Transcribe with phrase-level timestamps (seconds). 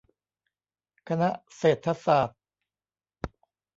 [1.07, 2.39] คณะเศรษฐศาสตร์